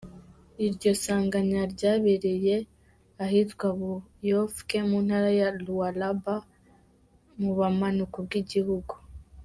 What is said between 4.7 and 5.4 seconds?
mu ntara